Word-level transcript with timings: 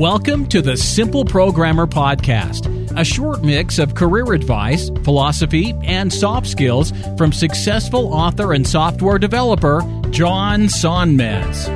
Welcome 0.00 0.46
to 0.46 0.62
the 0.62 0.78
Simple 0.78 1.26
Programmer 1.26 1.86
Podcast, 1.86 2.66
a 2.98 3.04
short 3.04 3.42
mix 3.42 3.78
of 3.78 3.94
career 3.94 4.32
advice, 4.32 4.88
philosophy, 5.04 5.74
and 5.84 6.10
soft 6.10 6.46
skills 6.46 6.94
from 7.18 7.34
successful 7.34 8.14
author 8.14 8.54
and 8.54 8.66
software 8.66 9.18
developer 9.18 9.82
John 10.08 10.68
Sonmez. 10.68 11.66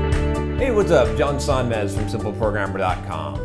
Hey, 0.58 0.70
what's 0.70 0.90
up? 0.90 1.18
John 1.18 1.36
Sonmez 1.36 1.94
from 1.94 2.06
SimpleProgrammer.com. 2.06 3.43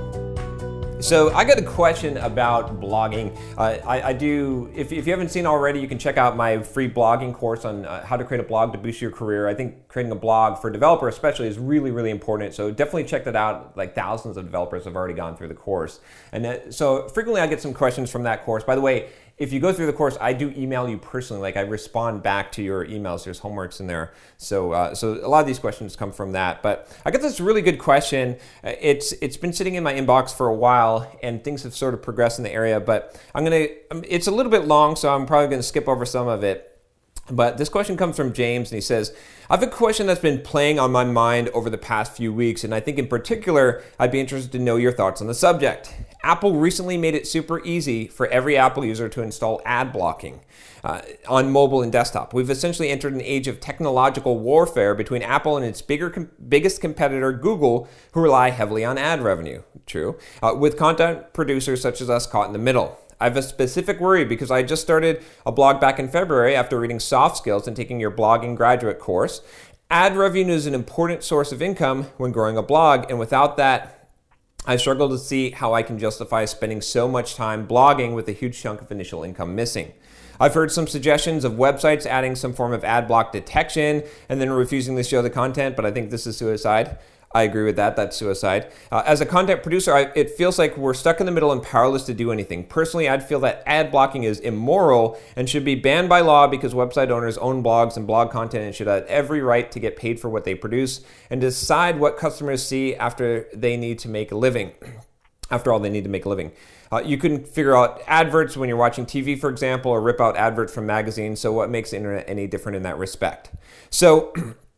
So 1.01 1.33
I 1.33 1.45
got 1.45 1.57
a 1.57 1.63
question 1.63 2.17
about 2.17 2.81
blogging. 2.81 3.33
Uh, 3.57 3.77
I, 3.87 4.09
I, 4.09 4.13
do. 4.13 4.69
If, 4.75 4.91
if, 4.91 5.07
you 5.07 5.13
haven't 5.13 5.29
seen 5.29 5.45
already, 5.45 5.79
you 5.79 5.87
can 5.87 5.97
check 5.97 6.17
out 6.17 6.35
my 6.35 6.61
free 6.61 6.89
blogging 6.89 7.33
course 7.33 7.63
on 7.63 7.85
uh, 7.85 8.05
how 8.05 8.17
to 8.17 8.25
create 8.25 8.41
a 8.41 8.47
blog 8.47 8.73
to 8.73 8.77
boost 8.77 9.01
your 9.01 9.09
career. 9.09 9.47
I 9.47 9.53
think 9.53 9.87
creating 9.87 10.11
a 10.11 10.15
blog 10.15 10.59
for 10.59 10.69
a 10.69 10.73
developer, 10.73 11.07
especially, 11.07 11.47
is 11.47 11.57
really 11.57 11.91
really 11.91 12.09
important. 12.09 12.53
So 12.53 12.69
definitely 12.69 13.05
check 13.05 13.23
that 13.23 13.35
out. 13.37 13.77
Like 13.77 13.95
thousands 13.95 14.35
of 14.35 14.43
developers 14.43 14.83
have 14.83 14.97
already 14.97 15.13
gone 15.13 15.37
through 15.37 15.47
the 15.47 15.53
course, 15.53 16.01
and 16.33 16.43
that, 16.43 16.73
so 16.73 17.07
frequently 17.07 17.39
I 17.39 17.47
get 17.47 17.61
some 17.61 17.73
questions 17.73 18.11
from 18.11 18.23
that 18.23 18.43
course. 18.43 18.65
By 18.65 18.75
the 18.75 18.81
way, 18.81 19.07
if 19.39 19.53
you 19.53 19.61
go 19.61 19.71
through 19.71 19.85
the 19.85 19.93
course, 19.93 20.17
I 20.19 20.33
do 20.33 20.53
email 20.55 20.87
you 20.87 20.97
personally. 20.97 21.41
Like 21.41 21.55
I 21.55 21.61
respond 21.61 22.21
back 22.21 22.51
to 22.53 22.61
your 22.61 22.85
emails. 22.85 23.23
There's 23.23 23.39
homeworks 23.39 23.79
in 23.79 23.87
there. 23.87 24.13
So, 24.37 24.73
uh, 24.73 24.93
so 24.93 25.13
a 25.13 25.29
lot 25.29 25.39
of 25.39 25.47
these 25.47 25.59
questions 25.59 25.95
come 25.95 26.11
from 26.11 26.33
that. 26.33 26.61
But 26.61 26.91
I 27.05 27.11
got 27.11 27.21
this 27.21 27.39
really 27.39 27.61
good 27.61 27.79
question. 27.79 28.37
It's 28.63 29.13
it's 29.13 29.37
been 29.37 29.53
sitting 29.53 29.75
in 29.75 29.83
my 29.83 29.93
inbox 29.93 30.35
for 30.35 30.47
a 30.47 30.53
while, 30.53 31.09
and 31.23 31.41
things 31.41 31.63
have 31.63 31.73
sort 31.73 31.93
of 31.93 32.01
progressed 32.01 32.37
in 32.37 32.43
the 32.43 32.51
area. 32.51 32.81
But 32.81 33.19
I'm 33.33 33.45
gonna. 33.45 33.67
Um, 33.91 34.03
it's 34.07 34.27
a 34.27 34.31
little 34.31 34.51
bit 34.51 34.65
long, 34.65 34.97
so 34.97 35.13
I'm 35.15 35.25
probably 35.25 35.47
gonna 35.47 35.63
skip 35.63 35.87
over 35.87 36.05
some 36.05 36.27
of 36.27 36.43
it. 36.43 36.65
But 37.31 37.57
this 37.57 37.69
question 37.69 37.95
comes 37.95 38.17
from 38.17 38.33
James, 38.33 38.71
and 38.71 38.77
he 38.77 38.81
says, 38.81 39.15
I 39.49 39.55
have 39.55 39.63
a 39.63 39.67
question 39.67 40.07
that's 40.07 40.19
been 40.19 40.41
playing 40.41 40.79
on 40.79 40.91
my 40.91 41.03
mind 41.03 41.49
over 41.49 41.69
the 41.69 41.77
past 41.77 42.11
few 42.11 42.33
weeks, 42.33 42.63
and 42.63 42.73
I 42.73 42.79
think 42.79 42.97
in 42.97 43.07
particular, 43.07 43.83
I'd 43.99 44.11
be 44.11 44.19
interested 44.19 44.51
to 44.53 44.59
know 44.59 44.77
your 44.77 44.91
thoughts 44.91 45.21
on 45.21 45.27
the 45.27 45.35
subject. 45.35 45.93
Apple 46.23 46.55
recently 46.55 46.97
made 46.97 47.15
it 47.15 47.27
super 47.27 47.63
easy 47.63 48.07
for 48.07 48.27
every 48.27 48.57
Apple 48.57 48.83
user 48.83 49.07
to 49.09 49.21
install 49.21 49.61
ad 49.65 49.93
blocking 49.93 50.41
uh, 50.83 51.01
on 51.27 51.51
mobile 51.51 51.81
and 51.81 51.91
desktop. 51.91 52.33
We've 52.33 52.49
essentially 52.49 52.89
entered 52.89 53.13
an 53.13 53.21
age 53.21 53.47
of 53.47 53.59
technological 53.59 54.37
warfare 54.37 54.93
between 54.95 55.21
Apple 55.21 55.55
and 55.55 55.65
its 55.65 55.81
bigger, 55.81 56.09
com- 56.09 56.29
biggest 56.47 56.81
competitor, 56.81 57.31
Google, 57.31 57.87
who 58.11 58.21
rely 58.21 58.49
heavily 58.49 58.83
on 58.83 58.97
ad 58.97 59.21
revenue. 59.21 59.63
True. 59.85 60.17
Uh, 60.43 60.53
with 60.57 60.77
content 60.77 61.33
producers 61.33 61.81
such 61.81 62.01
as 62.01 62.09
us 62.09 62.27
caught 62.27 62.47
in 62.47 62.53
the 62.53 62.59
middle. 62.59 62.99
I 63.21 63.25
have 63.25 63.37
a 63.37 63.41
specific 63.41 63.99
worry 63.99 64.23
because 64.23 64.49
I 64.51 64.63
just 64.63 64.81
started 64.81 65.23
a 65.45 65.51
blog 65.51 65.81
back 65.81 65.99
in 65.99 66.07
February 66.09 66.55
after 66.55 66.79
reading 66.79 66.99
soft 66.99 67.37
skills 67.37 67.67
and 67.67 67.75
taking 67.75 67.99
your 67.99 68.11
blogging 68.11 68.55
graduate 68.55 68.99
course. 68.99 69.41
Ad 69.89 70.15
revenue 70.15 70.53
is 70.53 70.67
an 70.67 70.75
important 70.75 71.23
source 71.23 71.51
of 71.51 71.61
income 71.61 72.03
when 72.17 72.31
growing 72.31 72.57
a 72.57 72.61
blog, 72.61 73.09
and 73.09 73.19
without 73.19 73.57
that, 73.57 73.98
I 74.65 74.75
struggle 74.75 75.09
to 75.09 75.17
see 75.17 75.51
how 75.51 75.73
I 75.73 75.83
can 75.83 75.97
justify 75.97 76.45
spending 76.45 76.81
so 76.81 77.07
much 77.07 77.35
time 77.35 77.67
blogging 77.67 78.13
with 78.13 78.27
a 78.27 78.33
huge 78.33 78.61
chunk 78.61 78.81
of 78.81 78.91
initial 78.91 79.23
income 79.23 79.55
missing. 79.55 79.93
I've 80.39 80.53
heard 80.53 80.71
some 80.71 80.87
suggestions 80.87 81.43
of 81.43 81.53
websites 81.53 82.05
adding 82.05 82.35
some 82.35 82.53
form 82.53 82.71
of 82.71 82.83
ad 82.83 83.07
block 83.07 83.31
detection 83.31 84.03
and 84.29 84.39
then 84.39 84.49
refusing 84.49 84.95
to 84.95 85.03
show 85.03 85.21
the 85.21 85.29
content, 85.29 85.75
but 85.75 85.85
I 85.85 85.91
think 85.91 86.11
this 86.11 86.27
is 86.27 86.37
suicide. 86.37 86.97
I 87.31 87.43
agree 87.43 87.63
with 87.63 87.75
that. 87.75 87.95
That's 87.95 88.17
suicide. 88.17 88.71
Uh, 88.91 89.03
as 89.05 89.21
a 89.21 89.25
content 89.25 89.61
producer, 89.61 89.93
I, 89.93 90.11
it 90.15 90.31
feels 90.31 90.57
like 90.57 90.75
we're 90.77 90.95
stuck 90.95 91.19
in 91.19 91.27
the 91.27 91.31
middle 91.31 91.51
and 91.51 91.61
powerless 91.61 92.03
to 92.05 92.13
do 92.15 92.31
anything. 92.31 92.63
Personally, 92.63 93.07
I'd 93.07 93.23
feel 93.23 93.39
that 93.41 93.61
ad 93.67 93.91
blocking 93.91 94.23
is 94.23 94.39
immoral 94.39 95.19
and 95.35 95.47
should 95.47 95.63
be 95.63 95.75
banned 95.75 96.09
by 96.09 96.21
law 96.21 96.47
because 96.47 96.73
website 96.73 97.11
owners 97.11 97.37
own 97.37 97.63
blogs 97.63 97.97
and 97.97 98.07
blog 98.07 98.31
content 98.31 98.63
and 98.63 98.73
should 98.73 98.87
have 98.87 99.05
every 99.05 99.41
right 99.41 99.71
to 99.71 99.79
get 99.79 99.95
paid 99.95 100.19
for 100.19 100.27
what 100.27 100.43
they 100.43 100.55
produce 100.55 101.01
and 101.29 101.39
decide 101.39 101.99
what 101.99 102.17
customers 102.17 102.65
see 102.65 102.95
after 102.95 103.47
they 103.53 103.77
need 103.77 103.99
to 103.99 104.09
make 104.09 104.31
a 104.31 104.35
living. 104.35 104.71
after 105.51 105.71
all, 105.71 105.79
they 105.79 105.89
need 105.89 106.05
to 106.05 106.09
make 106.09 106.25
a 106.25 106.29
living. 106.29 106.51
Uh, 106.91 107.03
you 107.05 107.17
can 107.17 107.43
figure 107.43 107.77
out 107.77 108.01
adverts 108.07 108.57
when 108.57 108.67
you're 108.67 108.77
watching 108.77 109.05
TV, 109.05 109.39
for 109.39 109.51
example, 109.51 109.91
or 109.91 110.01
rip 110.01 110.19
out 110.19 110.35
adverts 110.35 110.73
from 110.73 110.87
magazines. 110.87 111.39
So, 111.39 111.51
what 111.51 111.69
makes 111.69 111.91
the 111.91 111.97
internet 111.97 112.25
any 112.27 112.47
different 112.47 112.75
in 112.75 112.83
that 112.83 112.97
respect? 112.97 113.51
So, 113.91 114.33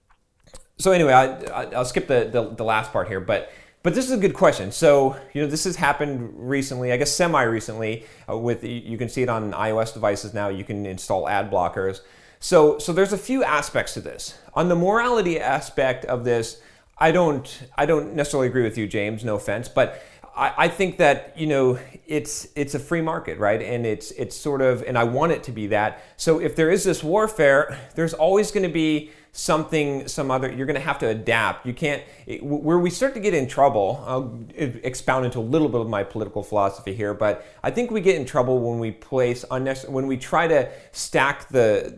so 0.82 0.92
anyway, 0.92 1.14
I, 1.14 1.66
will 1.66 1.86
skip 1.86 2.08
the, 2.08 2.30
the, 2.32 2.50
the 2.56 2.64
last 2.64 2.92
part 2.92 3.08
here, 3.08 3.20
but 3.20 3.52
but 3.84 3.96
this 3.96 4.06
is 4.06 4.12
a 4.12 4.18
good 4.18 4.36
question. 4.36 4.72
So 4.72 5.18
you 5.34 5.42
know 5.42 5.48
this 5.48 5.64
has 5.64 5.76
happened 5.76 6.34
recently, 6.38 6.92
I 6.92 6.98
guess 6.98 7.12
semi 7.12 7.42
recently. 7.44 8.06
Uh, 8.30 8.38
with 8.38 8.64
you 8.64 8.98
can 8.98 9.10
see 9.10 9.24
it 9.24 9.30
on 9.30 9.52
iOS 9.54 9.94
devices 9.94 10.34
now. 10.34 10.50
You 10.50 10.64
can 10.64 10.86
install 10.86 11.28
ad 11.28 11.50
blockers. 11.52 12.02
So 12.40 12.78
so 12.78 12.94
there's 12.94 13.14
a 13.14 13.18
few 13.18 13.44
aspects 13.44 13.94
to 13.96 14.02
this. 14.02 14.38
On 14.54 14.70
the 14.70 14.76
morality 14.76 15.40
aspect 15.40 16.06
of 16.06 16.24
this, 16.24 16.62
I 16.98 17.12
don't 17.12 17.68
I 17.76 17.86
don't 17.86 18.14
necessarily 18.14 18.48
agree 18.48 18.64
with 18.64 18.78
you, 18.78 18.88
James. 18.88 19.26
No 19.26 19.36
offense, 19.36 19.68
but 19.68 20.04
I, 20.36 20.54
I 20.58 20.68
think 20.68 20.98
that 20.98 21.34
you 21.36 21.48
know 21.48 21.80
it's 22.06 22.48
it's 22.56 22.76
a 22.76 22.80
free 22.80 23.02
market, 23.02 23.40
right? 23.40 23.62
And 23.62 23.86
it's 23.86 24.12
it's 24.12 24.36
sort 24.36 24.62
of 24.62 24.84
and 24.84 24.98
I 24.98 25.06
want 25.06 25.32
it 25.32 25.44
to 25.44 25.52
be 25.52 25.68
that. 25.68 26.04
So 26.18 26.40
if 26.40 26.56
there 26.56 26.70
is 26.70 26.84
this 26.84 27.04
warfare, 27.04 27.80
there's 27.96 28.14
always 28.14 28.52
going 28.52 28.68
to 28.68 28.74
be 28.74 29.12
something, 29.34 30.08
some 30.10 30.30
other, 30.30 30.52
you're 30.52 30.66
going 30.66 30.76
to 30.76 30.86
have 30.86 31.00
to 31.00 31.08
adapt. 31.08 31.66
You 31.66 31.74
can't, 31.74 32.04
it, 32.26 32.44
where 32.44 32.78
we 32.80 32.90
start 32.90 33.14
to 33.14 33.20
get 33.22 33.34
in 33.34 33.48
trouble, 33.48 34.04
I'll 34.06 34.40
expound 34.56 35.26
into 35.26 35.40
a 35.40 35.42
little 35.42 35.70
bit 35.70 35.80
of 35.80 35.88
my 35.88 36.04
political 36.04 36.44
philosophy 36.44 36.94
here, 36.94 37.14
but 37.14 37.46
I 37.64 37.72
think 37.72 37.92
we 37.92 38.02
get 38.02 38.18
in 38.18 38.26
trouble 38.26 38.60
when 38.60 38.80
we 38.80 38.92
place 38.92 39.46
unnecessary, 39.50 39.94
when 39.94 40.08
we 40.08 40.18
try 40.18 40.48
to 40.48 40.70
stack 40.92 41.48
the 41.50 41.98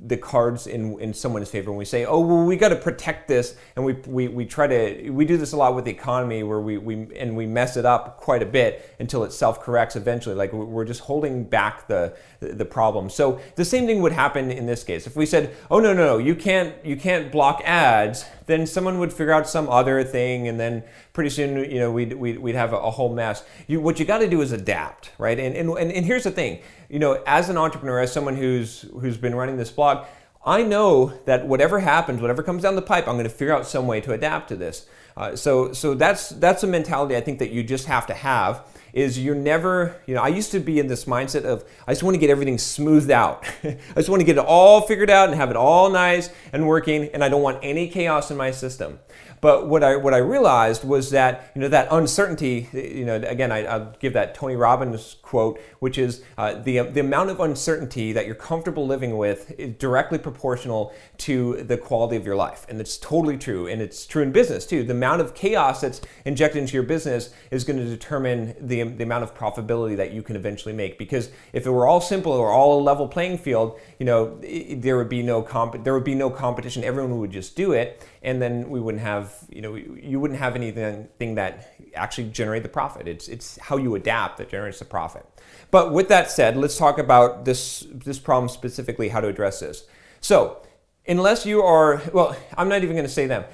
the 0.00 0.16
cards 0.16 0.66
in, 0.66 0.98
in 1.00 1.12
someone's 1.12 1.50
favor, 1.50 1.70
when 1.70 1.78
we 1.78 1.84
say, 1.84 2.04
oh, 2.04 2.20
well, 2.20 2.44
we 2.44 2.56
got 2.56 2.68
to 2.68 2.76
protect 2.76 3.28
this, 3.28 3.56
and 3.76 3.84
we, 3.84 3.94
we, 4.06 4.28
we 4.28 4.46
try 4.46 4.66
to, 4.66 5.10
we 5.10 5.24
do 5.24 5.36
this 5.36 5.52
a 5.52 5.56
lot 5.56 5.74
with 5.74 5.84
the 5.84 5.90
economy 5.90 6.42
where 6.42 6.60
we, 6.60 6.78
we, 6.78 7.08
and 7.16 7.36
we 7.36 7.44
mess 7.44 7.76
it 7.76 7.84
up 7.84 8.16
quite 8.16 8.42
a 8.42 8.46
bit 8.46 8.94
until 9.00 9.24
it 9.24 9.32
self 9.32 9.60
corrects 9.60 9.96
eventually. 9.96 10.34
Like 10.34 10.52
we're 10.52 10.84
just 10.84 11.00
holding 11.00 11.44
back 11.44 11.88
the, 11.88 12.16
the 12.40 12.64
problem. 12.64 13.10
So 13.10 13.40
the 13.56 13.64
same 13.64 13.86
thing 13.86 14.00
would 14.00 14.12
happen 14.12 14.50
in 14.50 14.66
this 14.66 14.84
case. 14.84 15.06
If 15.06 15.16
we 15.16 15.26
said, 15.26 15.54
oh, 15.70 15.80
no, 15.80 15.92
no, 15.92 16.06
no, 16.06 16.18
you 16.18 16.34
can't 16.34 16.67
you 16.84 16.96
can't 16.96 17.30
block 17.30 17.62
ads, 17.64 18.24
then 18.46 18.66
someone 18.66 18.98
would 18.98 19.12
figure 19.12 19.32
out 19.32 19.48
some 19.48 19.68
other 19.68 20.02
thing, 20.04 20.48
and 20.48 20.58
then 20.58 20.82
pretty 21.12 21.30
soon 21.30 21.70
you 21.70 21.78
know 21.78 21.90
we'd 21.90 22.12
we'd, 22.14 22.38
we'd 22.38 22.54
have 22.54 22.72
a, 22.72 22.76
a 22.76 22.90
whole 22.90 23.12
mess. 23.12 23.44
You, 23.66 23.80
what 23.80 23.98
you 23.98 24.04
got 24.04 24.18
to 24.18 24.28
do 24.28 24.40
is 24.40 24.52
adapt, 24.52 25.12
right? 25.18 25.38
And, 25.38 25.56
and 25.56 25.70
and 25.70 25.92
and 25.92 26.06
here's 26.06 26.24
the 26.24 26.30
thing, 26.30 26.60
you 26.88 26.98
know, 26.98 27.22
as 27.26 27.48
an 27.48 27.56
entrepreneur, 27.56 28.00
as 28.00 28.12
someone 28.12 28.36
who's 28.36 28.82
who's 29.00 29.16
been 29.16 29.34
running 29.34 29.56
this 29.56 29.70
blog. 29.70 30.06
I 30.46 30.62
know 30.62 31.12
that 31.26 31.46
whatever 31.46 31.80
happens, 31.80 32.22
whatever 32.22 32.42
comes 32.42 32.62
down 32.62 32.76
the 32.76 32.80
pipe, 32.80 33.06
I'm 33.06 33.14
going 33.14 33.24
to 33.24 33.30
figure 33.30 33.54
out 33.54 33.66
some 33.66 33.86
way 33.86 34.00
to 34.00 34.12
adapt 34.12 34.48
to 34.48 34.56
this. 34.56 34.86
Uh, 35.16 35.34
so, 35.34 35.72
so 35.72 35.94
that's 35.94 36.30
that's 36.30 36.62
a 36.62 36.66
mentality 36.66 37.16
I 37.16 37.20
think 37.20 37.40
that 37.40 37.50
you 37.50 37.64
just 37.64 37.86
have 37.86 38.06
to 38.06 38.14
have 38.14 38.64
is 38.92 39.18
you're 39.18 39.34
never, 39.34 39.96
you 40.06 40.14
know, 40.14 40.22
I 40.22 40.28
used 40.28 40.50
to 40.52 40.60
be 40.60 40.78
in 40.78 40.86
this 40.86 41.04
mindset 41.04 41.44
of 41.44 41.64
I 41.86 41.92
just 41.92 42.02
want 42.02 42.14
to 42.14 42.18
get 42.18 42.30
everything 42.30 42.58
smoothed 42.58 43.10
out. 43.10 43.44
I 43.64 43.78
just 43.94 44.08
want 44.08 44.20
to 44.20 44.26
get 44.26 44.36
it 44.36 44.44
all 44.44 44.80
figured 44.82 45.10
out 45.10 45.28
and 45.28 45.36
have 45.36 45.50
it 45.50 45.56
all 45.56 45.90
nice 45.90 46.30
and 46.52 46.66
working, 46.66 47.08
and 47.14 47.22
I 47.22 47.28
don't 47.28 47.42
want 47.42 47.58
any 47.62 47.88
chaos 47.88 48.30
in 48.30 48.36
my 48.36 48.50
system. 48.50 48.98
But 49.40 49.68
what 49.68 49.82
I 49.84 49.96
what 49.96 50.14
I 50.14 50.18
realized 50.18 50.84
was 50.84 51.10
that 51.10 51.50
you 51.54 51.60
know 51.60 51.68
that 51.68 51.88
uncertainty. 51.90 52.68
You 52.72 53.04
know, 53.04 53.16
again, 53.16 53.52
I, 53.52 53.78
will 53.78 53.94
give 54.00 54.12
that 54.14 54.34
Tony 54.34 54.56
Robbins 54.56 55.16
quote, 55.22 55.60
which 55.80 55.98
is 55.98 56.22
uh, 56.36 56.54
the 56.54 56.80
the 56.80 57.00
amount 57.00 57.30
of 57.30 57.40
uncertainty 57.40 58.12
that 58.12 58.26
you're 58.26 58.34
comfortable 58.34 58.86
living 58.86 59.16
with 59.16 59.52
is 59.58 59.74
directly 59.76 60.18
proportional 60.18 60.92
to 61.18 61.62
the 61.62 61.76
quality 61.76 62.16
of 62.16 62.24
your 62.26 62.36
life, 62.36 62.66
and 62.68 62.80
it's 62.80 62.96
totally 62.98 63.36
true. 63.36 63.66
And 63.66 63.80
it's 63.80 64.06
true 64.06 64.22
in 64.22 64.32
business 64.32 64.66
too. 64.66 64.82
The 64.84 64.92
amount 64.92 65.20
of 65.20 65.34
chaos 65.34 65.80
that's 65.80 66.00
injected 66.24 66.62
into 66.62 66.74
your 66.74 66.82
business 66.82 67.30
is 67.50 67.64
going 67.64 67.78
to 67.78 67.84
determine 67.84 68.54
the 68.60 68.82
the 68.82 69.04
amount 69.04 69.24
of 69.24 69.34
profitability 69.34 69.96
that 69.96 70.12
you 70.12 70.22
can 70.22 70.36
eventually 70.36 70.74
make. 70.74 70.98
Because 70.98 71.30
if 71.52 71.66
it 71.66 71.70
were 71.70 71.86
all 71.86 72.00
simple 72.00 72.32
or 72.32 72.50
all 72.50 72.80
a 72.80 72.82
level 72.82 73.06
playing 73.08 73.38
field, 73.38 73.78
you 73.98 74.06
know, 74.06 74.38
it, 74.42 74.82
there 74.82 74.96
would 74.96 75.08
be 75.08 75.22
no 75.22 75.42
comp 75.42 75.84
there 75.84 75.94
would 75.94 76.04
be 76.04 76.14
no 76.14 76.30
competition. 76.30 76.84
Everyone 76.84 77.18
would 77.18 77.30
just 77.30 77.56
do 77.56 77.72
it, 77.72 78.02
and 78.22 78.40
then 78.40 78.68
we 78.70 78.80
wouldn't 78.80 79.02
have 79.02 79.27
you 79.48 79.62
know 79.62 79.74
you 79.74 80.20
wouldn't 80.20 80.38
have 80.38 80.54
anything 80.56 81.34
that 81.34 81.74
actually 81.94 82.28
generate 82.30 82.62
the 82.62 82.68
profit. 82.68 83.08
It's 83.08 83.28
it's 83.28 83.58
how 83.58 83.76
you 83.76 83.94
adapt 83.94 84.38
that 84.38 84.48
generates 84.48 84.78
the 84.78 84.84
profit. 84.84 85.26
But 85.70 85.92
with 85.92 86.08
that 86.08 86.30
said, 86.30 86.56
let's 86.56 86.76
talk 86.76 86.98
about 86.98 87.44
this 87.44 87.86
this 87.92 88.18
problem 88.18 88.48
specifically, 88.48 89.08
how 89.08 89.20
to 89.20 89.28
address 89.28 89.60
this. 89.60 89.86
So 90.20 90.62
unless 91.06 91.46
you 91.46 91.62
are 91.62 92.02
well, 92.12 92.36
I'm 92.56 92.68
not 92.68 92.82
even 92.82 92.94
going 92.96 93.06
to 93.06 93.12
say 93.12 93.26
them. 93.26 93.44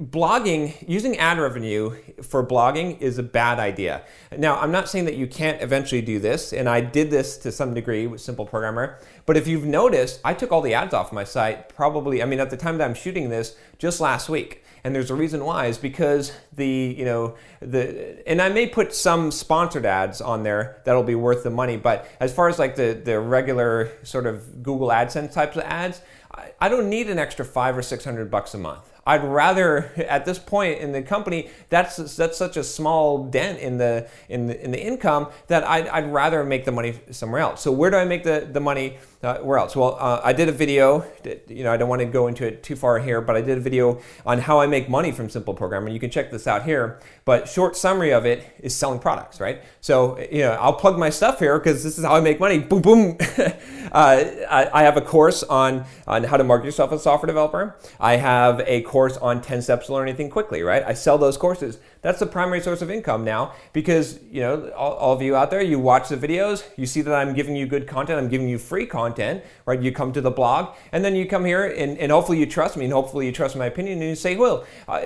blogging, 0.00 0.72
using 0.88 1.16
ad 1.18 1.38
revenue 1.38 1.96
for 2.22 2.46
blogging 2.46 3.00
is 3.00 3.18
a 3.18 3.22
bad 3.22 3.58
idea. 3.58 4.02
Now, 4.36 4.56
I'm 4.60 4.70
not 4.70 4.88
saying 4.88 5.06
that 5.06 5.16
you 5.16 5.26
can't 5.26 5.60
eventually 5.60 6.00
do 6.00 6.20
this, 6.20 6.52
and 6.52 6.68
I 6.68 6.80
did 6.80 7.10
this 7.10 7.36
to 7.38 7.50
some 7.50 7.74
degree 7.74 8.06
with 8.06 8.20
Simple 8.20 8.46
Programmer. 8.46 9.00
But 9.26 9.36
if 9.36 9.48
you've 9.48 9.64
noticed, 9.64 10.20
I 10.24 10.34
took 10.34 10.52
all 10.52 10.62
the 10.62 10.74
ads 10.74 10.94
off 10.94 11.12
my 11.12 11.24
site 11.24 11.68
probably, 11.68 12.22
I 12.22 12.26
mean, 12.26 12.38
at 12.38 12.50
the 12.50 12.56
time 12.56 12.78
that 12.78 12.84
I'm 12.84 12.94
shooting 12.94 13.28
this, 13.28 13.56
just 13.78 14.00
last 14.00 14.28
week. 14.28 14.62
And 14.88 14.94
there's 14.94 15.10
a 15.10 15.14
reason 15.14 15.44
why 15.44 15.66
is 15.66 15.76
because 15.76 16.32
the, 16.54 16.66
you 16.66 17.04
know, 17.04 17.34
the, 17.60 18.26
and 18.26 18.40
I 18.40 18.48
may 18.48 18.66
put 18.66 18.94
some 18.94 19.30
sponsored 19.30 19.84
ads 19.84 20.22
on 20.22 20.44
there 20.44 20.80
that'll 20.86 21.02
be 21.02 21.14
worth 21.14 21.42
the 21.42 21.50
money. 21.50 21.76
But 21.76 22.08
as 22.20 22.32
far 22.32 22.48
as 22.48 22.58
like 22.58 22.74
the, 22.74 22.98
the 23.04 23.20
regular 23.20 23.92
sort 24.02 24.24
of 24.24 24.62
Google 24.62 24.88
AdSense 24.88 25.34
types 25.34 25.58
of 25.58 25.64
ads, 25.64 26.00
I, 26.34 26.52
I 26.58 26.70
don't 26.70 26.88
need 26.88 27.10
an 27.10 27.18
extra 27.18 27.44
five 27.44 27.76
or 27.76 27.82
600 27.82 28.30
bucks 28.30 28.54
a 28.54 28.58
month. 28.58 28.90
I'd 29.08 29.24
rather 29.24 29.90
at 30.08 30.26
this 30.26 30.38
point 30.38 30.80
in 30.80 30.92
the 30.92 31.02
company 31.02 31.48
that's 31.70 31.96
that's 32.16 32.36
such 32.36 32.56
a 32.56 32.62
small 32.62 33.24
dent 33.24 33.58
in 33.58 33.78
the 33.78 34.06
in 34.28 34.46
the, 34.46 34.64
in 34.64 34.70
the 34.70 34.80
income 34.80 35.28
that 35.46 35.64
I'd, 35.64 35.88
I'd 35.88 36.12
rather 36.12 36.44
make 36.44 36.64
the 36.64 36.72
money 36.72 36.94
somewhere 37.10 37.40
else. 37.40 37.62
So 37.62 37.72
where 37.72 37.90
do 37.90 37.96
I 37.96 38.04
make 38.04 38.22
the, 38.22 38.48
the 38.50 38.60
money 38.60 38.98
uh, 39.22 39.38
where 39.38 39.58
else? 39.58 39.74
Well, 39.74 39.96
uh, 39.98 40.20
I 40.22 40.32
did 40.32 40.48
a 40.48 40.52
video. 40.52 41.04
That, 41.24 41.50
You 41.50 41.64
know, 41.64 41.72
I 41.72 41.76
don't 41.76 41.88
want 41.88 42.00
to 42.00 42.06
go 42.06 42.28
into 42.28 42.46
it 42.46 42.62
too 42.62 42.76
far 42.76 42.98
here, 42.98 43.20
but 43.20 43.34
I 43.34 43.40
did 43.40 43.58
a 43.58 43.60
video 43.60 44.00
on 44.24 44.38
how 44.38 44.60
I 44.60 44.66
make 44.66 44.88
money 44.88 45.10
from 45.10 45.28
Simple 45.28 45.54
Programming. 45.54 45.92
You 45.92 46.00
can 46.00 46.10
check 46.10 46.30
this 46.30 46.46
out 46.46 46.64
here. 46.64 47.00
But 47.24 47.48
short 47.48 47.76
summary 47.76 48.12
of 48.12 48.26
it 48.26 48.44
is 48.60 48.74
selling 48.74 49.00
products, 49.00 49.40
right? 49.40 49.62
So 49.80 50.18
you 50.30 50.42
know, 50.42 50.52
I'll 50.52 50.74
plug 50.74 50.98
my 50.98 51.10
stuff 51.10 51.38
here 51.38 51.58
because 51.58 51.82
this 51.82 51.98
is 51.98 52.04
how 52.04 52.14
I 52.14 52.20
make 52.20 52.38
money. 52.38 52.58
Boom, 52.58 52.82
boom. 52.82 53.16
uh, 53.92 54.24
I, 54.50 54.70
I, 54.72 54.82
have 54.82 54.96
a 54.96 55.00
course 55.00 55.42
on 55.42 55.84
on 56.06 56.24
how 56.24 56.36
to 56.36 56.44
market 56.44 56.66
yourself 56.66 56.92
as 56.92 57.00
a 57.00 57.02
software 57.02 57.26
developer. 57.26 57.76
I 57.98 58.16
have 58.16 58.60
a 58.66 58.82
course 58.82 58.97
on 59.18 59.40
10 59.40 59.62
steps 59.62 59.86
to 59.86 59.92
learn 59.92 60.08
anything 60.08 60.30
quickly, 60.30 60.62
right? 60.62 60.82
I 60.82 60.94
sell 60.94 61.18
those 61.18 61.36
courses. 61.36 61.78
That's 62.02 62.18
the 62.18 62.26
primary 62.26 62.60
source 62.60 62.82
of 62.82 62.90
income 62.90 63.24
now 63.24 63.54
because 63.72 64.20
you 64.30 64.40
know 64.40 64.70
all, 64.70 64.94
all 64.94 65.12
of 65.14 65.22
you 65.22 65.36
out 65.36 65.50
there, 65.50 65.62
you 65.62 65.78
watch 65.78 66.08
the 66.08 66.16
videos, 66.16 66.64
you 66.76 66.86
see 66.86 67.00
that 67.02 67.14
I'm 67.14 67.34
giving 67.34 67.56
you 67.56 67.66
good 67.66 67.86
content. 67.86 68.18
I'm 68.18 68.28
giving 68.28 68.48
you 68.48 68.58
free 68.58 68.86
content 68.86 69.42
right? 69.68 69.82
You 69.82 69.92
come 69.92 70.12
to 70.12 70.20
the 70.20 70.30
blog, 70.30 70.74
and 70.92 71.04
then 71.04 71.14
you 71.14 71.26
come 71.26 71.44
here, 71.44 71.66
and, 71.66 71.98
and 71.98 72.10
hopefully 72.10 72.38
you 72.38 72.46
trust 72.46 72.76
me, 72.76 72.84
and 72.84 72.92
hopefully 72.92 73.26
you 73.26 73.32
trust 73.32 73.56
my 73.56 73.66
opinion, 73.66 74.00
and 74.00 74.08
you 74.08 74.14
say, 74.14 74.36
well, 74.36 74.64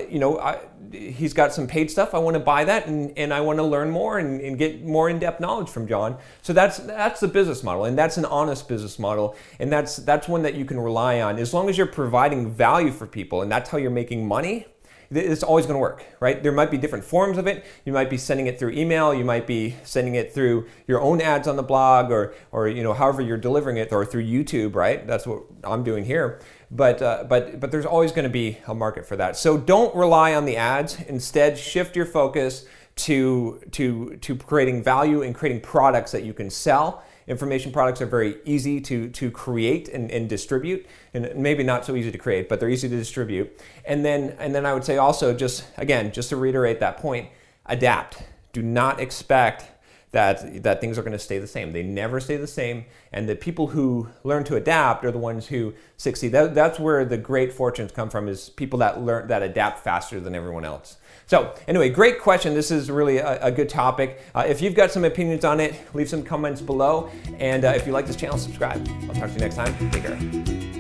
you 0.08 0.18
know, 0.18 0.38
I, 0.38 0.60
he's 0.92 1.32
got 1.32 1.52
some 1.52 1.66
paid 1.66 1.90
stuff. 1.90 2.14
I 2.14 2.18
want 2.18 2.34
to 2.34 2.40
buy 2.40 2.64
that, 2.64 2.86
and, 2.86 3.12
and 3.18 3.34
I 3.34 3.40
want 3.40 3.58
to 3.58 3.64
learn 3.64 3.90
more 3.90 4.18
and, 4.18 4.40
and 4.40 4.56
get 4.58 4.84
more 4.84 5.10
in-depth 5.10 5.40
knowledge 5.40 5.68
from 5.68 5.86
John. 5.86 6.16
So 6.42 6.52
that's 6.52 6.78
that's 6.78 7.20
the 7.20 7.28
business 7.28 7.62
model, 7.62 7.86
and 7.86 7.98
that's 7.98 8.16
an 8.16 8.24
honest 8.24 8.68
business 8.68 8.98
model, 8.98 9.36
and 9.58 9.72
that's 9.72 9.96
that's 9.96 10.28
one 10.28 10.42
that 10.42 10.54
you 10.54 10.64
can 10.64 10.78
rely 10.78 11.20
on 11.20 11.38
as 11.38 11.52
long 11.52 11.68
as 11.68 11.76
you're 11.76 11.86
providing 11.86 12.50
value 12.50 12.92
for 12.92 13.06
people, 13.06 13.42
and 13.42 13.50
that's 13.50 13.70
how 13.70 13.78
you're 13.78 13.90
making 13.90 14.26
money 14.26 14.66
it's 15.14 15.42
always 15.42 15.66
going 15.66 15.74
to 15.74 15.80
work, 15.80 16.04
right? 16.20 16.42
There 16.42 16.52
might 16.52 16.70
be 16.70 16.78
different 16.78 17.04
forms 17.04 17.38
of 17.38 17.46
it. 17.46 17.64
You 17.84 17.92
might 17.92 18.10
be 18.10 18.16
sending 18.16 18.46
it 18.46 18.58
through 18.58 18.70
email. 18.70 19.14
You 19.14 19.24
might 19.24 19.46
be 19.46 19.76
sending 19.84 20.14
it 20.14 20.32
through 20.32 20.66
your 20.86 21.00
own 21.00 21.20
ads 21.20 21.46
on 21.48 21.56
the 21.56 21.62
blog, 21.62 22.10
or 22.10 22.34
or 22.50 22.68
you 22.68 22.82
know 22.82 22.92
however 22.92 23.22
you're 23.22 23.38
delivering 23.38 23.76
it, 23.76 23.92
or 23.92 24.04
through 24.04 24.24
YouTube, 24.24 24.74
right? 24.74 25.06
That's 25.06 25.26
what 25.26 25.44
I'm 25.64 25.84
doing 25.84 26.04
here. 26.04 26.40
But 26.70 27.02
uh, 27.02 27.24
but 27.28 27.60
but 27.60 27.70
there's 27.70 27.86
always 27.86 28.12
going 28.12 28.24
to 28.24 28.30
be 28.30 28.58
a 28.66 28.74
market 28.74 29.06
for 29.06 29.16
that. 29.16 29.36
So 29.36 29.58
don't 29.58 29.94
rely 29.94 30.34
on 30.34 30.44
the 30.44 30.56
ads. 30.56 31.00
Instead, 31.02 31.58
shift 31.58 31.96
your 31.96 32.06
focus 32.06 32.66
to 32.94 33.62
to 33.72 34.16
to 34.16 34.36
creating 34.36 34.82
value 34.82 35.22
and 35.22 35.34
creating 35.34 35.60
products 35.62 36.12
that 36.12 36.24
you 36.24 36.34
can 36.34 36.50
sell 36.50 37.02
Information 37.26 37.72
products 37.72 38.00
are 38.00 38.06
very 38.06 38.36
easy 38.44 38.80
to, 38.80 39.08
to 39.10 39.30
create 39.30 39.88
and, 39.88 40.10
and 40.10 40.28
distribute, 40.28 40.86
and 41.14 41.34
maybe 41.36 41.62
not 41.62 41.84
so 41.84 41.94
easy 41.96 42.10
to 42.10 42.18
create, 42.18 42.48
but 42.48 42.60
they're 42.60 42.68
easy 42.68 42.88
to 42.88 42.96
distribute. 42.96 43.60
And 43.84 44.04
then, 44.04 44.36
and 44.38 44.54
then 44.54 44.66
I 44.66 44.74
would 44.74 44.84
say 44.84 44.98
also, 44.98 45.34
just 45.34 45.64
again, 45.76 46.12
just 46.12 46.28
to 46.30 46.36
reiterate 46.36 46.80
that 46.80 46.98
point, 46.98 47.28
adapt. 47.66 48.22
Do 48.52 48.62
not 48.62 49.00
expect 49.00 49.71
that 50.12 50.62
that 50.62 50.80
things 50.80 50.98
are 50.98 51.02
going 51.02 51.12
to 51.12 51.18
stay 51.18 51.38
the 51.38 51.46
same. 51.46 51.72
They 51.72 51.82
never 51.82 52.20
stay 52.20 52.36
the 52.36 52.46
same, 52.46 52.84
and 53.12 53.28
the 53.28 53.34
people 53.34 53.68
who 53.68 54.08
learn 54.24 54.44
to 54.44 54.56
adapt 54.56 55.04
are 55.04 55.10
the 55.10 55.18
ones 55.18 55.48
who 55.48 55.74
succeed. 55.96 56.32
That, 56.32 56.54
that's 56.54 56.78
where 56.78 57.04
the 57.04 57.16
great 57.16 57.52
fortunes 57.52 57.92
come 57.92 58.10
from: 58.10 58.28
is 58.28 58.50
people 58.50 58.78
that 58.80 59.02
learn 59.02 59.28
that 59.28 59.42
adapt 59.42 59.80
faster 59.80 60.20
than 60.20 60.34
everyone 60.34 60.64
else. 60.64 60.98
So, 61.26 61.54
anyway, 61.66 61.88
great 61.88 62.20
question. 62.20 62.52
This 62.52 62.70
is 62.70 62.90
really 62.90 63.18
a, 63.18 63.42
a 63.44 63.50
good 63.50 63.68
topic. 63.68 64.20
Uh, 64.34 64.44
if 64.46 64.60
you've 64.60 64.74
got 64.74 64.90
some 64.90 65.04
opinions 65.04 65.44
on 65.44 65.60
it, 65.60 65.74
leave 65.94 66.08
some 66.08 66.22
comments 66.22 66.60
below. 66.60 67.10
And 67.38 67.64
uh, 67.64 67.68
if 67.68 67.86
you 67.86 67.92
like 67.92 68.06
this 68.06 68.16
channel, 68.16 68.36
subscribe. 68.36 68.86
I'll 69.08 69.14
talk 69.14 69.28
to 69.28 69.34
you 69.34 69.40
next 69.40 69.56
time. 69.56 69.90
Take 69.90 70.02
care. 70.02 70.71